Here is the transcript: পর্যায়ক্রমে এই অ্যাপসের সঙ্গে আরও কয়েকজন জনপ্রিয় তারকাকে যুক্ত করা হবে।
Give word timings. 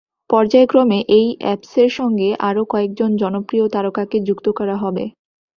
পর্যায়ক্রমে 0.29 0.99
এই 1.17 1.27
অ্যাপসের 1.41 1.89
সঙ্গে 1.99 2.29
আরও 2.41 2.61
কয়েকজন 2.65 3.09
জনপ্রিয় 3.21 3.65
তারকাকে 3.75 4.17
যুক্ত 4.27 4.47
করা 4.59 4.75
হবে। 4.83 5.03